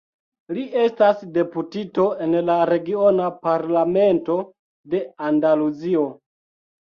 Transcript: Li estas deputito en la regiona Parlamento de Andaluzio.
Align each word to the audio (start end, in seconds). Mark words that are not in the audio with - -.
Li 0.57 0.61
estas 0.83 1.19
deputito 1.35 2.05
en 2.27 2.33
la 2.47 2.55
regiona 2.69 3.27
Parlamento 3.45 4.39
de 4.95 5.03
Andaluzio. 5.29 6.09